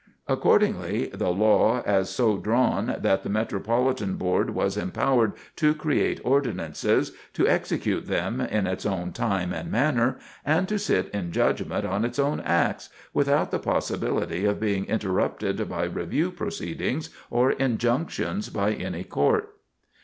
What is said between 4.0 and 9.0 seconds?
Board was empowered to create ordinances, to execute them in its